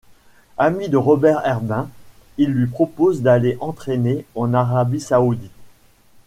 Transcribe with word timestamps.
Ami 0.57 0.89
de 0.89 0.97
Robert 0.97 1.45
Herbin, 1.45 1.87
il 2.39 2.49
lui 2.49 2.65
propose 2.65 3.21
d'aller 3.21 3.55
entrainer 3.59 4.25
en 4.33 4.51
Arabie 4.51 4.99
saoudite. 4.99 5.51